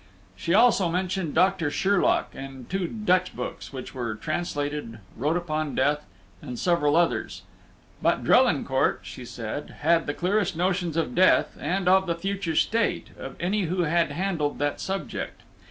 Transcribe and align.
She 0.35 0.55
also 0.55 0.89
mentioned 0.89 1.35
Doctor 1.35 1.69
Sherlock, 1.69 2.31
and 2.33 2.67
two 2.67 2.87
Dutch 2.87 3.35
books, 3.35 3.71
which 3.71 3.93
were 3.93 4.15
translated, 4.15 4.97
wrote 5.15 5.37
upon 5.37 5.75
death, 5.75 6.07
and 6.41 6.57
several 6.57 6.95
others. 6.95 7.43
But 8.01 8.23
Drelincourt, 8.23 9.01
she 9.03 9.25
said, 9.25 9.69
had 9.81 10.07
the 10.07 10.15
clearest 10.15 10.57
notions 10.57 10.97
of 10.97 11.13
death 11.13 11.55
and 11.59 11.87
of 11.87 12.07
the 12.07 12.15
future 12.15 12.55
state 12.55 13.09
of 13.19 13.35
any 13.39 13.65
who 13.65 13.83
had 13.83 14.09
handled 14.11 14.57
that 14.57 14.81
subject. 14.81 15.41